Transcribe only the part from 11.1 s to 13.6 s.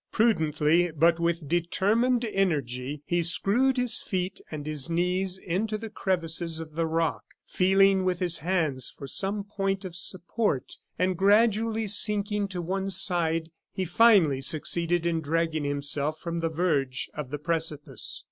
gradually sinking to one side,